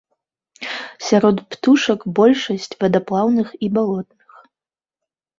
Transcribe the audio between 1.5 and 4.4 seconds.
птушак большасць вадаплаўных і балотных.